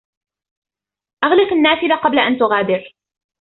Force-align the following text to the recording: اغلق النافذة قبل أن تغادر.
اغلق 1.23 1.53
النافذة 1.53 1.95
قبل 2.03 2.19
أن 2.19 2.37
تغادر. 2.39 2.93